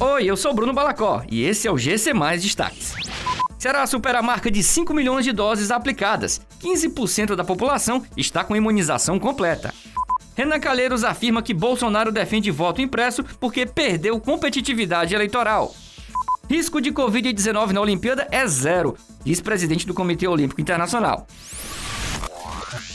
[0.00, 2.94] Oi, eu sou Bruno Balacó e esse é o GC Mais Destaques.
[3.58, 6.40] Ceará supera a marca de 5 milhões de doses aplicadas.
[6.62, 9.74] 15% da população está com imunização completa.
[10.36, 15.74] Renan Calheiros afirma que Bolsonaro defende voto impresso porque perdeu competitividade eleitoral.
[16.48, 21.26] Risco de Covid-19 na Olimpíada é zero, diz presidente do Comitê Olímpico Internacional.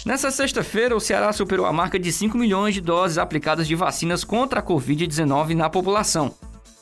[0.06, 4.24] Nessa sexta-feira, o Ceará superou a marca de 5 milhões de doses aplicadas de vacinas
[4.24, 6.34] contra a Covid-19 na população.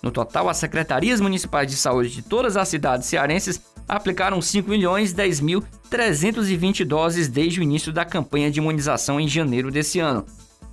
[0.02, 5.14] No total, as secretarias municipais de saúde de todas as cidades cearenses aplicaram 5 milhões
[5.14, 10.26] 10 mil 320 doses desde o início da campanha de imunização em janeiro desse ano.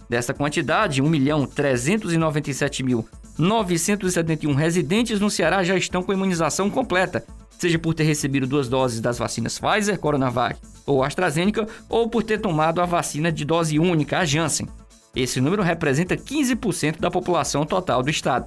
[0.09, 3.07] Desta quantidade, 1 milhão 397 mil
[3.39, 7.25] 971 residentes no Ceará já estão com imunização completa,
[7.59, 12.41] seja por ter recebido duas doses das vacinas Pfizer, Coronavac ou AstraZeneca, ou por ter
[12.41, 14.67] tomado a vacina de dose única, a Janssen.
[15.15, 18.47] Esse número representa 15% da população total do estado.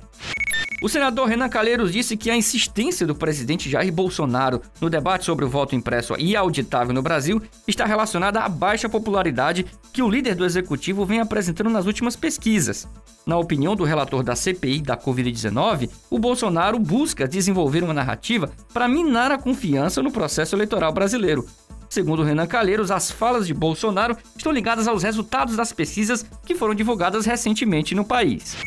[0.83, 5.45] O senador Renan Calheiros disse que a insistência do presidente Jair Bolsonaro no debate sobre
[5.45, 10.33] o voto impresso e auditável no Brasil está relacionada à baixa popularidade que o líder
[10.33, 12.87] do executivo vem apresentando nas últimas pesquisas.
[13.27, 18.87] Na opinião do relator da CPI da Covid-19, o Bolsonaro busca desenvolver uma narrativa para
[18.87, 21.45] minar a confiança no processo eleitoral brasileiro.
[21.91, 26.73] Segundo Renan Calheiros, as falas de Bolsonaro estão ligadas aos resultados das pesquisas que foram
[26.73, 28.57] divulgadas recentemente no país.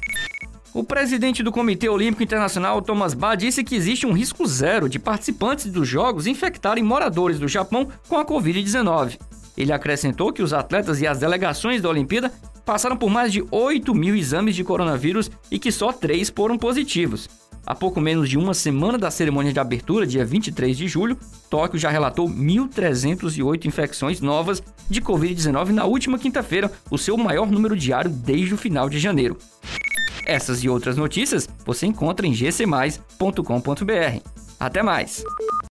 [0.75, 4.99] O presidente do Comitê Olímpico Internacional, Thomas Bach, disse que existe um risco zero de
[4.99, 9.21] participantes dos Jogos infectarem moradores do Japão com a Covid-19.
[9.57, 12.33] Ele acrescentou que os atletas e as delegações da Olimpíada
[12.65, 17.29] passaram por mais de 8 mil exames de coronavírus e que só três foram positivos.
[17.65, 21.17] Há pouco menos de uma semana da cerimônia de abertura, dia 23 de julho,
[21.49, 27.77] Tóquio já relatou 1.308 infecções novas de Covid-19 na última quinta-feira, o seu maior número
[27.77, 29.39] diário desde o final de janeiro.
[30.27, 34.21] Essas e outras notícias você encontra em gcmais.com.br.
[34.59, 35.25] Até mais!